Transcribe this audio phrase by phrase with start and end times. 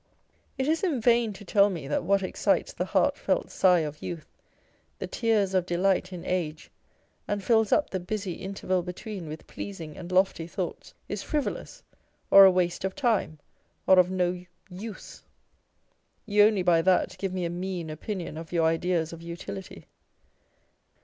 [0.57, 4.01] It is in vain to tell me that what excites the heart felt sigh of
[4.01, 4.25] youth,
[4.97, 6.71] the tears of delight in age,
[7.27, 11.83] and fills up the busy interval between with pleasing and lofty thoughts, is frivolous,
[12.31, 13.37] or a waste of time,
[13.85, 15.21] or of no use.
[16.25, 19.85] You only by that give me a mean opinion of your ideas of utility.